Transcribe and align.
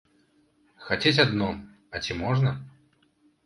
Хацець 0.87 1.21
адно, 1.25 1.51
а 1.95 2.05
ці 2.07 2.19
можна? 2.25 2.59